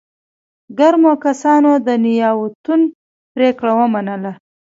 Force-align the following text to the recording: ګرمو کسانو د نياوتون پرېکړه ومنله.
ګرمو 0.77 1.13
کسانو 1.25 1.71
د 1.85 1.87
نياوتون 2.03 2.81
پرېکړه 3.33 3.71
ومنله. 3.79 4.31